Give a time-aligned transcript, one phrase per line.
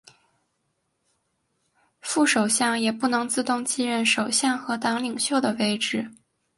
[1.99, 6.09] 副首相也不能自动继任首相和党领袖的位置。